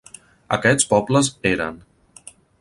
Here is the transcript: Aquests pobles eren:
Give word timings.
Aquests 0.55 0.87
pobles 0.93 1.29
eren: 1.51 1.79